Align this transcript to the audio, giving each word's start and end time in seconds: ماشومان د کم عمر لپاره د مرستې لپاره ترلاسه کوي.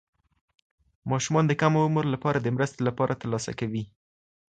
ماشومان 1.11 1.45
د 1.47 1.51
کم 1.61 1.73
عمر 1.85 2.05
لپاره 2.13 2.37
د 2.41 2.47
مرستې 2.55 2.81
لپاره 2.87 3.19
ترلاسه 3.21 3.51
کوي. 3.59 3.83